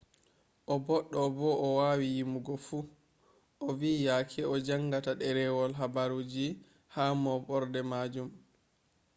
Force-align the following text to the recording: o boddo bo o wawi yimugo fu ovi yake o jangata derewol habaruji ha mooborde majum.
o 0.73 0.75
boddo 0.85 1.21
bo 1.37 1.49
o 1.65 1.67
wawi 1.79 2.05
yimugo 2.15 2.55
fu 2.65 2.77
ovi 3.67 3.91
yake 4.07 4.41
o 4.53 4.55
jangata 4.67 5.11
derewol 5.21 5.71
habaruji 5.79 6.47
ha 6.93 7.03
mooborde 7.23 7.81
majum. 7.91 8.29